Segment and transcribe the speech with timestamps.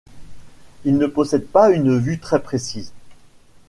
[0.83, 2.91] Il ne possède pas une vue très précise.